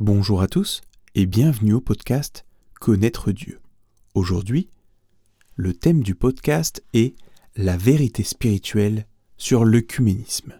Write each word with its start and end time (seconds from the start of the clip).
Bonjour 0.00 0.40
à 0.40 0.48
tous 0.48 0.80
et 1.14 1.26
bienvenue 1.26 1.74
au 1.74 1.82
podcast 1.82 2.46
Connaître 2.80 3.32
Dieu. 3.32 3.60
Aujourd'hui, 4.14 4.70
le 5.56 5.74
thème 5.74 6.02
du 6.02 6.14
podcast 6.14 6.82
est 6.94 7.14
la 7.54 7.76
vérité 7.76 8.22
spirituelle 8.22 9.06
sur 9.36 9.66
l'œcuménisme. 9.66 10.54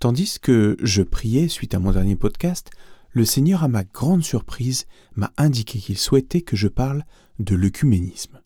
Tandis 0.00 0.40
que 0.40 0.76
je 0.82 1.04
priais 1.04 1.46
suite 1.46 1.74
à 1.74 1.78
mon 1.78 1.92
dernier 1.92 2.16
podcast, 2.16 2.72
le 3.10 3.24
Seigneur, 3.24 3.62
à 3.62 3.68
ma 3.68 3.84
grande 3.84 4.24
surprise, 4.24 4.86
m'a 5.14 5.32
indiqué 5.36 5.78
qu'il 5.78 5.96
souhaitait 5.96 6.42
que 6.42 6.56
je 6.56 6.66
parle 6.66 7.04
de 7.38 7.54
l'œcuménisme. 7.54 8.40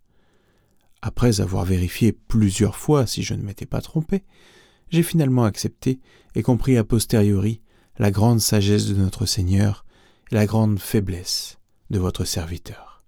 Après 1.00 1.40
avoir 1.40 1.64
vérifié 1.64 2.12
plusieurs 2.12 2.76
fois 2.76 3.06
si 3.06 3.22
je 3.22 3.32
ne 3.32 3.42
m'étais 3.42 3.64
pas 3.64 3.80
trompé, 3.80 4.22
j'ai 4.90 5.02
finalement 5.02 5.44
accepté 5.44 5.98
et 6.34 6.42
compris 6.42 6.76
a 6.76 6.84
posteriori 6.84 7.62
la 7.98 8.10
grande 8.10 8.40
sagesse 8.40 8.86
de 8.86 8.94
notre 8.94 9.26
Seigneur 9.26 9.84
et 10.30 10.34
la 10.34 10.46
grande 10.46 10.78
faiblesse 10.78 11.58
de 11.90 11.98
votre 11.98 12.24
serviteur. 12.24 13.04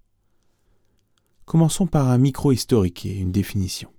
Commençons 1.45 1.87
par 1.87 2.09
un 2.09 2.17
micro-historique 2.17 3.05
et 3.05 3.17
une 3.17 3.31
définition. 3.31 3.91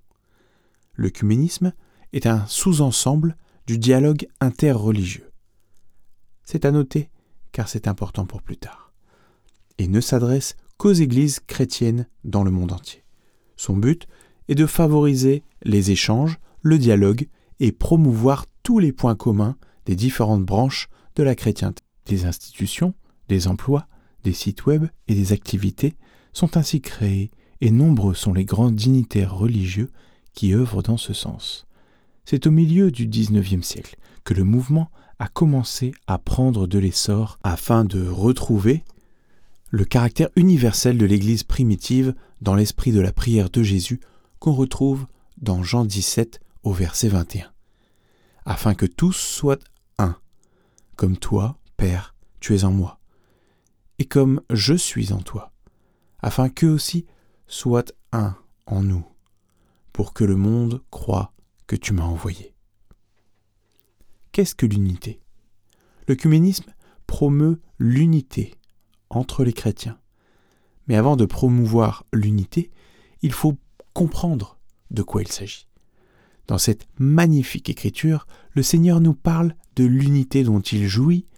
L'œcuménisme 0.94 1.72
est 2.12 2.26
un 2.26 2.44
sous-ensemble 2.46 3.36
du 3.66 3.78
dialogue 3.78 4.26
interreligieux. 4.40 5.30
C'est 6.44 6.64
à 6.64 6.72
noter 6.72 7.10
car 7.52 7.68
c'est 7.68 7.88
important 7.88 8.26
pour 8.26 8.42
plus 8.42 8.56
tard, 8.56 8.92
et 9.78 9.88
ne 9.88 10.00
s'adresse 10.00 10.56
qu'aux 10.76 10.92
églises 10.92 11.40
chrétiennes 11.40 12.06
dans 12.24 12.44
le 12.44 12.50
monde 12.50 12.72
entier. 12.72 13.04
Son 13.56 13.76
but 13.76 14.06
est 14.48 14.54
de 14.54 14.66
favoriser 14.66 15.42
les 15.62 15.90
échanges, 15.90 16.38
le 16.62 16.78
dialogue 16.78 17.28
et 17.58 17.72
promouvoir 17.72 18.46
tous 18.62 18.78
les 18.78 18.92
points 18.92 19.16
communs 19.16 19.56
des 19.86 19.96
différentes 19.96 20.44
branches 20.44 20.88
de 21.16 21.22
la 21.22 21.34
chrétienté. 21.34 21.82
Des 22.06 22.24
institutions, 22.24 22.94
des 23.28 23.48
emplois, 23.48 23.86
des 24.24 24.32
sites 24.32 24.66
web 24.66 24.86
et 25.08 25.14
des 25.14 25.32
activités 25.32 25.94
sont 26.32 26.56
ainsi 26.56 26.80
créés 26.80 27.30
et 27.60 27.70
nombreux 27.70 28.14
sont 28.14 28.32
les 28.32 28.44
grands 28.44 28.70
dignitaires 28.70 29.36
religieux 29.36 29.90
qui 30.34 30.54
œuvrent 30.54 30.82
dans 30.82 30.96
ce 30.96 31.12
sens. 31.12 31.66
C'est 32.24 32.46
au 32.46 32.50
milieu 32.50 32.90
du 32.90 33.06
XIXe 33.06 33.66
siècle 33.66 33.96
que 34.24 34.34
le 34.34 34.44
mouvement 34.44 34.90
a 35.18 35.28
commencé 35.28 35.92
à 36.06 36.18
prendre 36.18 36.66
de 36.66 36.78
l'essor 36.78 37.38
afin 37.42 37.84
de 37.84 38.06
retrouver 38.06 38.84
le 39.70 39.84
caractère 39.84 40.30
universel 40.36 40.98
de 40.98 41.06
l'Église 41.06 41.44
primitive 41.44 42.14
dans 42.40 42.54
l'esprit 42.54 42.92
de 42.92 43.00
la 43.00 43.12
prière 43.12 43.50
de 43.50 43.62
Jésus 43.62 44.00
qu'on 44.38 44.52
retrouve 44.52 45.06
dans 45.40 45.62
Jean 45.62 45.84
17 45.84 46.40
au 46.62 46.72
verset 46.72 47.08
21. 47.08 47.50
Afin 48.44 48.74
que 48.74 48.86
tous 48.86 49.12
soient 49.12 49.58
comme 51.00 51.16
toi, 51.16 51.58
Père, 51.78 52.14
tu 52.40 52.54
es 52.54 52.64
en 52.64 52.72
moi, 52.72 53.00
et 53.98 54.04
comme 54.04 54.42
je 54.50 54.74
suis 54.74 55.14
en 55.14 55.22
toi, 55.22 55.50
afin 56.18 56.50
qu'eux 56.50 56.68
aussi 56.68 57.06
soient 57.46 57.86
un 58.12 58.36
en 58.66 58.82
nous, 58.82 59.06
pour 59.94 60.12
que 60.12 60.24
le 60.24 60.36
monde 60.36 60.82
croie 60.90 61.32
que 61.66 61.74
tu 61.74 61.94
m'as 61.94 62.04
envoyé. 62.04 62.54
Qu'est-ce 64.32 64.54
que 64.54 64.66
l'unité? 64.66 65.22
L'œcuménisme 66.06 66.70
promeut 67.06 67.62
l'unité 67.78 68.58
entre 69.08 69.42
les 69.42 69.54
chrétiens. 69.54 69.98
Mais 70.86 70.96
avant 70.96 71.16
de 71.16 71.24
promouvoir 71.24 72.04
l'unité, 72.12 72.70
il 73.22 73.32
faut 73.32 73.56
comprendre 73.94 74.58
de 74.90 75.02
quoi 75.02 75.22
il 75.22 75.32
s'agit. 75.32 75.66
Dans 76.50 76.58
cette 76.58 76.88
magnifique 76.98 77.70
écriture, 77.70 78.26
le 78.54 78.64
Seigneur 78.64 79.00
nous 79.00 79.14
parle 79.14 79.54
de 79.76 79.84
l'unité 79.84 80.42
dont 80.42 80.58
il 80.58 80.88
jouit 80.88 81.28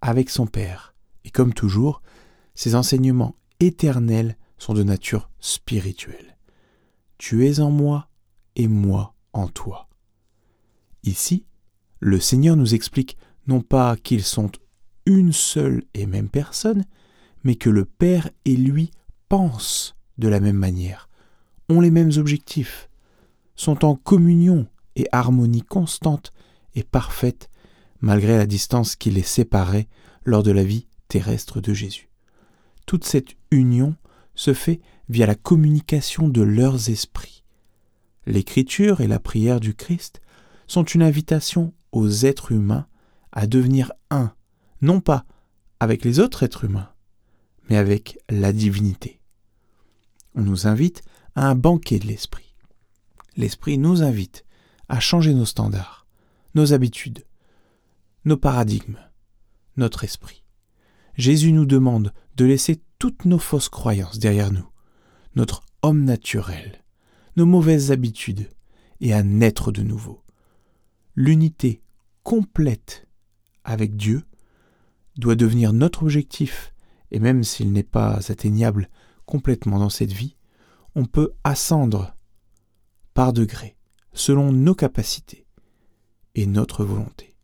avec 0.00 0.28
son 0.28 0.48
Père. 0.48 0.92
Et 1.24 1.30
comme 1.30 1.54
toujours, 1.54 2.02
ses 2.56 2.74
enseignements 2.74 3.36
éternels 3.60 4.36
sont 4.58 4.74
de 4.74 4.82
nature 4.82 5.30
spirituelle. 5.38 6.36
Tu 7.16 7.46
es 7.46 7.60
en 7.60 7.70
moi 7.70 8.08
et 8.56 8.66
moi 8.66 9.14
en 9.32 9.46
toi. 9.46 9.88
Ici, 11.04 11.44
le 12.00 12.18
Seigneur 12.18 12.56
nous 12.56 12.74
explique 12.74 13.16
non 13.46 13.60
pas 13.60 13.96
qu'ils 13.96 14.24
sont 14.24 14.50
une 15.06 15.32
seule 15.32 15.84
et 15.94 16.06
même 16.06 16.28
personne, 16.28 16.86
mais 17.44 17.54
que 17.54 17.70
le 17.70 17.84
Père 17.84 18.30
et 18.44 18.56
lui 18.56 18.90
pensent 19.28 19.94
de 20.18 20.26
la 20.26 20.40
même 20.40 20.58
manière, 20.58 21.08
ont 21.68 21.80
les 21.80 21.92
mêmes 21.92 22.10
objectifs, 22.16 22.90
sont 23.56 23.84
en 23.84 23.96
communion 23.96 24.66
et 24.94 25.06
harmonie 25.12 25.62
constante 25.62 26.32
et 26.74 26.82
parfaite 26.82 27.50
malgré 28.00 28.36
la 28.36 28.46
distance 28.46 28.96
qui 28.96 29.10
les 29.10 29.22
séparait 29.22 29.88
lors 30.24 30.42
de 30.42 30.50
la 30.50 30.64
vie 30.64 30.86
terrestre 31.08 31.60
de 31.60 31.72
Jésus. 31.72 32.10
Toute 32.84 33.04
cette 33.04 33.36
union 33.50 33.96
se 34.34 34.54
fait 34.54 34.80
via 35.08 35.26
la 35.26 35.34
communication 35.34 36.28
de 36.28 36.42
leurs 36.42 36.90
esprits. 36.90 37.42
L'écriture 38.26 39.00
et 39.00 39.06
la 39.06 39.18
prière 39.18 39.60
du 39.60 39.74
Christ 39.74 40.20
sont 40.66 40.84
une 40.84 41.02
invitation 41.02 41.72
aux 41.92 42.08
êtres 42.08 42.52
humains 42.52 42.86
à 43.32 43.46
devenir 43.46 43.92
un, 44.10 44.32
non 44.82 45.00
pas 45.00 45.24
avec 45.80 46.04
les 46.04 46.20
autres 46.20 46.42
êtres 46.42 46.64
humains, 46.64 46.90
mais 47.68 47.76
avec 47.76 48.18
la 48.28 48.52
divinité. 48.52 49.20
On 50.34 50.42
nous 50.42 50.66
invite 50.66 51.02
à 51.34 51.48
un 51.48 51.54
banquet 51.54 51.98
de 51.98 52.06
l'Esprit. 52.06 52.45
L'Esprit 53.36 53.78
nous 53.78 54.02
invite 54.02 54.44
à 54.88 55.00
changer 55.00 55.34
nos 55.34 55.44
standards, 55.44 56.06
nos 56.54 56.72
habitudes, 56.72 57.24
nos 58.24 58.36
paradigmes, 58.36 58.98
notre 59.76 60.04
esprit. 60.04 60.44
Jésus 61.14 61.52
nous 61.52 61.66
demande 61.66 62.12
de 62.36 62.44
laisser 62.44 62.82
toutes 62.98 63.24
nos 63.24 63.38
fausses 63.38 63.68
croyances 63.68 64.18
derrière 64.18 64.52
nous, 64.52 64.68
notre 65.34 65.62
homme 65.82 66.04
naturel, 66.04 66.82
nos 67.36 67.46
mauvaises 67.46 67.92
habitudes, 67.92 68.48
et 69.00 69.12
à 69.12 69.22
naître 69.22 69.72
de 69.72 69.82
nouveau. 69.82 70.22
L'unité 71.14 71.82
complète 72.22 73.06
avec 73.64 73.96
Dieu 73.96 74.22
doit 75.18 75.34
devenir 75.34 75.74
notre 75.74 76.02
objectif 76.02 76.72
et 77.10 77.18
même 77.18 77.44
s'il 77.44 77.72
n'est 77.72 77.82
pas 77.82 78.18
atteignable 78.30 78.88
complètement 79.26 79.78
dans 79.78 79.90
cette 79.90 80.12
vie, 80.12 80.36
on 80.94 81.04
peut 81.04 81.32
ascendre 81.44 82.15
par 83.16 83.32
degrés, 83.32 83.78
selon 84.12 84.52
nos 84.52 84.74
capacités 84.74 85.46
et 86.34 86.44
notre 86.44 86.84
volonté. 86.84 87.34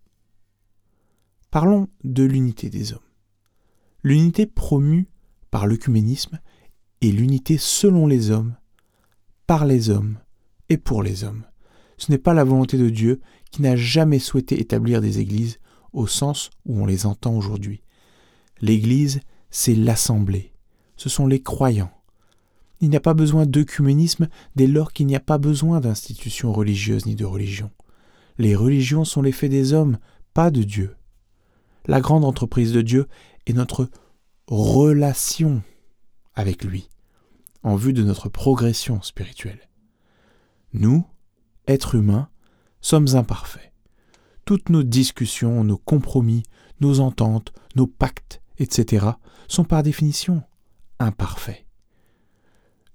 Parlons 1.51 1.89
de 2.05 2.25
l'unité 2.25 2.69
des 2.69 2.93
hommes. 2.93 3.01
L'unité 4.03 4.45
promue 4.45 5.09
par 5.51 5.67
l'œcuménisme 5.67 6.41
est 7.01 7.11
l'unité 7.11 7.57
selon 7.57 8.07
les 8.07 8.31
hommes, 8.31 8.55
par 9.47 9.65
les 9.65 9.89
hommes 9.89 10.19
et 10.69 10.77
pour 10.77 11.03
les 11.03 11.25
hommes. 11.25 11.47
Ce 11.97 12.13
n'est 12.13 12.19
pas 12.19 12.35
la 12.35 12.45
volonté 12.45 12.77
de 12.77 12.91
Dieu 12.91 13.23
qui 13.51 13.63
n'a 13.63 13.75
jamais 13.75 14.19
souhaité 14.19 14.61
établir 14.61 15.01
des 15.01 15.21
églises 15.21 15.59
au 15.95 16.07
sens 16.07 16.51
où 16.67 16.83
on 16.83 16.85
les 16.85 17.07
entend 17.07 17.35
aujourd'hui. 17.35 17.83
L'Église 18.61 19.21
c'est 19.49 19.75
l'assemblée, 19.75 20.53
ce 20.99 21.09
sont 21.09 21.27
les 21.27 21.43
croyants. 21.43 22.02
Il 22.83 22.91
n'y 22.91 22.97
a 22.97 23.01
pas 23.01 23.15
besoin 23.15 23.47
d'œcuménisme 23.47 24.29
dès 24.57 24.67
lors 24.67 24.93
qu'il 24.93 25.07
n'y 25.07 25.15
a 25.15 25.21
pas 25.21 25.39
besoin 25.39 25.79
d'institutions 25.79 26.53
religieuses 26.53 27.07
ni 27.07 27.15
de 27.15 27.25
religion. 27.25 27.71
Les 28.39 28.57
religions 28.57 29.05
sont 29.05 29.23
l'effet 29.23 29.49
des 29.49 29.73
hommes, 29.73 29.99
pas 30.35 30.51
de 30.51 30.65
Dieu. 30.65 30.97
La 31.87 32.01
grande 32.01 32.25
entreprise 32.25 32.73
de 32.73 32.83
Dieu 32.83 33.07
est 33.47 33.53
notre 33.53 33.89
relation 34.49 35.63
avec 36.35 36.65
lui, 36.65 36.89
en 37.63 37.77
vue 37.77 37.93
de 37.93 38.03
notre 38.03 38.29
progression 38.29 39.01
spirituelle. 39.01 39.69
Nous, 40.73 41.07
êtres 41.69 41.95
humains, 41.95 42.31
sommes 42.81 43.15
imparfaits. 43.15 43.73
Toutes 44.45 44.71
nos 44.71 44.83
discussions, 44.83 45.63
nos 45.63 45.79
compromis, 45.79 46.43
nos 46.81 46.99
ententes, 46.99 47.53
nos 47.77 47.87
pactes, 47.87 48.43
etc., 48.59 49.07
sont 49.47 49.65
par 49.65 49.85
définition 49.85 50.43
imparfaits. 50.99 51.65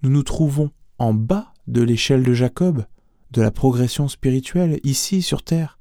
Nous 0.04 0.10
nous 0.10 0.24
trouvons 0.24 0.72
en 1.00 1.14
bas 1.14 1.54
de 1.68 1.82
l'échelle 1.82 2.24
de 2.24 2.34
Jacob, 2.34 2.86
de 3.32 3.42
la 3.42 3.52
progression 3.52 4.08
spirituelle, 4.08 4.80
ici 4.84 5.22
sur 5.22 5.44
Terre, 5.44 5.80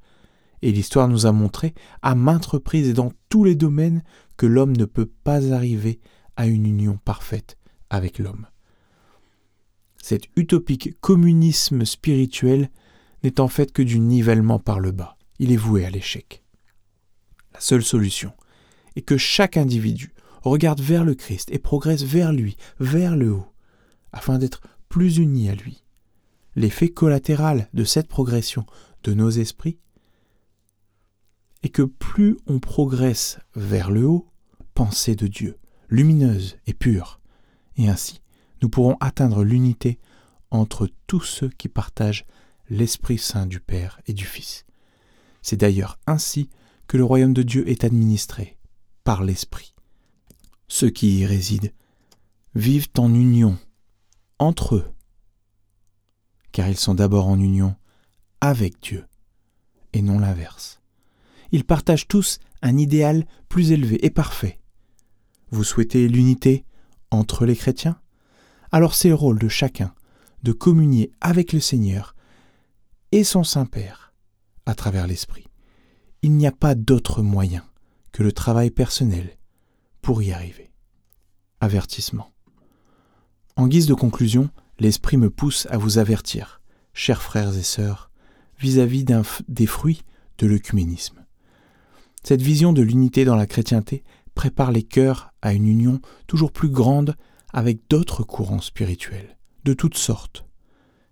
et 0.62 0.72
l'histoire 0.72 1.08
nous 1.08 1.26
a 1.26 1.32
montré 1.32 1.74
à 2.02 2.14
maintes 2.14 2.46
reprises 2.46 2.88
et 2.88 2.94
dans 2.94 3.12
tous 3.28 3.44
les 3.44 3.54
domaines 3.54 4.02
que 4.36 4.46
l'homme 4.46 4.76
ne 4.76 4.84
peut 4.84 5.10
pas 5.24 5.52
arriver 5.52 6.00
à 6.36 6.46
une 6.46 6.66
union 6.66 6.98
parfaite 7.04 7.56
avec 7.90 8.18
l'homme. 8.18 8.46
Cet 10.02 10.28
utopique 10.36 10.98
communisme 11.00 11.84
spirituel 11.84 12.70
n'est 13.22 13.40
en 13.40 13.48
fait 13.48 13.72
que 13.72 13.82
du 13.82 13.98
nivellement 13.98 14.58
par 14.58 14.80
le 14.80 14.92
bas. 14.92 15.16
Il 15.38 15.52
est 15.52 15.56
voué 15.56 15.84
à 15.84 15.90
l'échec. 15.90 16.42
La 17.52 17.60
seule 17.60 17.82
solution 17.82 18.32
est 18.94 19.02
que 19.02 19.16
chaque 19.16 19.56
individu 19.56 20.14
regarde 20.42 20.80
vers 20.80 21.04
le 21.04 21.14
Christ 21.14 21.50
et 21.50 21.58
progresse 21.58 22.02
vers 22.02 22.32
lui, 22.32 22.56
vers 22.78 23.16
le 23.16 23.32
haut, 23.32 23.46
afin 24.16 24.38
d'être 24.38 24.62
plus 24.88 25.18
uni 25.18 25.48
à 25.48 25.54
lui. 25.54 25.84
L'effet 26.54 26.88
collatéral 26.88 27.68
de 27.74 27.84
cette 27.84 28.08
progression 28.08 28.64
de 29.04 29.12
nos 29.12 29.28
esprits 29.30 29.78
est 31.62 31.68
que 31.68 31.82
plus 31.82 32.38
on 32.46 32.58
progresse 32.58 33.38
vers 33.54 33.90
le 33.90 34.06
haut, 34.06 34.26
pensée 34.74 35.16
de 35.16 35.26
Dieu, 35.26 35.58
lumineuse 35.88 36.56
et 36.66 36.74
pure, 36.74 37.20
et 37.76 37.88
ainsi 37.88 38.20
nous 38.62 38.70
pourrons 38.70 38.96
atteindre 39.00 39.44
l'unité 39.44 39.98
entre 40.50 40.88
tous 41.06 41.20
ceux 41.20 41.50
qui 41.50 41.68
partagent 41.68 42.24
l'Esprit 42.70 43.18
Saint 43.18 43.46
du 43.46 43.60
Père 43.60 44.00
et 44.06 44.14
du 44.14 44.24
Fils. 44.24 44.64
C'est 45.42 45.58
d'ailleurs 45.58 45.98
ainsi 46.06 46.48
que 46.88 46.96
le 46.96 47.04
royaume 47.04 47.34
de 47.34 47.42
Dieu 47.42 47.68
est 47.68 47.84
administré, 47.84 48.56
par 49.04 49.22
l'Esprit. 49.22 49.74
Ceux 50.68 50.90
qui 50.90 51.18
y 51.18 51.26
résident 51.26 51.70
vivent 52.54 52.88
en 52.96 53.12
union 53.12 53.58
entre 54.38 54.77
eux, 54.77 54.93
car 56.53 56.69
ils 56.69 56.77
sont 56.77 56.94
d'abord 56.94 57.27
en 57.27 57.38
union 57.38 57.77
avec 58.41 58.81
Dieu, 58.83 59.06
et 59.93 60.03
non 60.03 60.19
l'inverse. 60.19 60.81
Ils 61.53 61.65
partagent 61.65 62.09
tous 62.09 62.38
un 62.62 62.77
idéal 62.77 63.27
plus 63.49 63.73
élevé 63.73 64.05
et 64.05 64.11
parfait. 64.11 64.61
Vous 65.50 65.65
souhaitez 65.65 66.09
l'unité 66.09 66.65
entre 67.11 67.47
les 67.47 67.56
chrétiens? 67.56 68.00
Alors 68.73 68.94
c'est 68.94 69.09
le 69.09 69.15
rôle 69.15 69.38
de 69.38 69.49
chacun 69.49 69.94
de 70.43 70.53
communier 70.53 71.12
avec 71.21 71.53
le 71.53 71.61
Seigneur 71.61 72.15
et 73.12 73.25
son 73.25 73.44
Saint-Père 73.44 74.12
à 74.67 74.75
travers 74.75 75.06
l'Esprit. 75.06 75.47
Il 76.23 76.33
n'y 76.33 76.47
a 76.47 76.53
pas 76.53 76.75
d'autre 76.75 77.23
moyen 77.23 77.65
que 78.12 78.23
le 78.23 78.33
travail 78.33 78.71
personnel 78.71 79.37
pour 80.03 80.23
y 80.23 80.33
arriver. 80.33 80.73
Avertissement. 81.61 82.33
En 83.66 83.68
guise 83.68 83.86
de 83.86 83.94
conclusion, 83.94 84.48
l'Esprit 84.78 85.16
me 85.16 85.28
pousse 85.28 85.66
à 85.72 85.76
vous 85.76 85.98
avertir, 85.98 86.60
chers 86.94 87.20
frères 87.20 87.58
et 87.58 87.64
sœurs, 87.64 88.12
vis-à-vis 88.60 89.04
des 89.48 89.66
fruits 89.66 90.02
de 90.38 90.46
l'œcuménisme. 90.46 91.26
Cette 92.22 92.42
vision 92.42 92.72
de 92.72 92.82
l'unité 92.82 93.24
dans 93.24 93.34
la 93.34 93.48
chrétienté 93.48 94.04
prépare 94.36 94.70
les 94.70 94.84
cœurs 94.84 95.32
à 95.42 95.52
une 95.52 95.66
union 95.66 96.00
toujours 96.28 96.52
plus 96.52 96.68
grande 96.68 97.16
avec 97.52 97.80
d'autres 97.90 98.22
courants 98.22 98.60
spirituels, 98.60 99.36
de 99.64 99.72
toutes 99.72 99.98
sortes. 99.98 100.46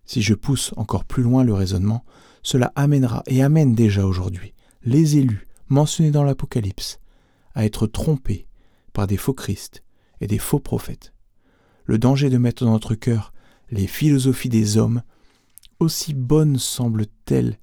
Si 0.04 0.22
je 0.22 0.34
pousse 0.34 0.72
encore 0.76 1.06
plus 1.06 1.24
loin 1.24 1.42
le 1.42 1.54
raisonnement, 1.54 2.04
cela 2.44 2.70
amènera 2.76 3.24
et 3.26 3.42
amène 3.42 3.74
déjà 3.74 4.06
aujourd'hui 4.06 4.54
les 4.84 5.16
élus 5.16 5.48
mentionnés 5.66 6.12
dans 6.12 6.22
l'Apocalypse 6.22 7.00
à 7.56 7.64
être 7.64 7.88
trompés 7.88 8.46
par 8.92 9.08
des 9.08 9.16
faux 9.16 9.34
Christ 9.34 9.82
et 10.20 10.28
des 10.28 10.38
faux 10.38 10.60
prophètes. 10.60 11.13
Le 11.84 11.98
danger 11.98 12.30
de 12.30 12.38
mettre 12.38 12.64
dans 12.64 12.72
notre 12.72 12.94
cœur 12.94 13.32
les 13.70 13.86
philosophies 13.86 14.48
des 14.48 14.76
hommes, 14.76 15.02
aussi 15.80 16.14
bonnes 16.14 16.58
semblent-elles 16.58 17.58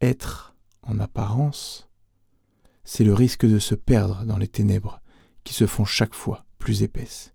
être 0.00 0.54
en 0.82 0.98
apparence, 1.00 1.88
c'est 2.84 3.04
le 3.04 3.14
risque 3.14 3.46
de 3.46 3.58
se 3.58 3.74
perdre 3.74 4.24
dans 4.24 4.36
les 4.36 4.48
ténèbres 4.48 5.00
qui 5.44 5.54
se 5.54 5.66
font 5.66 5.84
chaque 5.84 6.14
fois 6.14 6.44
plus 6.58 6.82
épaisses. 6.82 7.34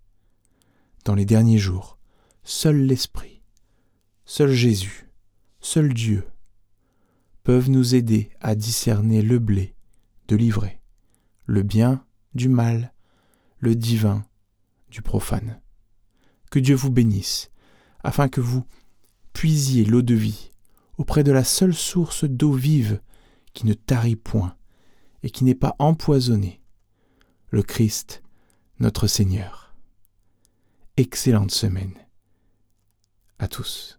Dans 1.04 1.14
les 1.14 1.24
derniers 1.24 1.58
jours, 1.58 1.98
seul 2.42 2.76
l'Esprit, 2.76 3.42
seul 4.24 4.52
Jésus, 4.52 5.10
seul 5.60 5.92
Dieu 5.94 6.24
peuvent 7.42 7.70
nous 7.70 7.94
aider 7.94 8.30
à 8.40 8.54
discerner 8.54 9.22
le 9.22 9.38
blé 9.38 9.74
de 10.28 10.36
l'ivraie, 10.36 10.80
le 11.46 11.62
bien 11.62 12.04
du 12.34 12.48
mal, 12.48 12.92
le 13.58 13.74
divin 13.74 14.24
du 14.90 15.00
profane. 15.02 15.60
Que 16.50 16.58
Dieu 16.58 16.74
vous 16.74 16.90
bénisse, 16.90 17.50
afin 18.02 18.28
que 18.28 18.40
vous 18.40 18.64
puisiez 19.32 19.84
l'eau 19.84 20.02
de 20.02 20.14
vie 20.14 20.52
auprès 20.96 21.22
de 21.24 21.32
la 21.32 21.44
seule 21.44 21.74
source 21.74 22.24
d'eau 22.24 22.52
vive 22.52 23.00
qui 23.54 23.66
ne 23.66 23.74
tarit 23.74 24.16
point 24.16 24.56
et 25.22 25.30
qui 25.30 25.44
n'est 25.44 25.54
pas 25.54 25.76
empoisonnée, 25.78 26.60
le 27.50 27.62
Christ, 27.62 28.22
notre 28.80 29.06
Seigneur. 29.06 29.74
Excellente 30.96 31.50
semaine 31.50 31.94
à 33.38 33.48
tous. 33.48 33.97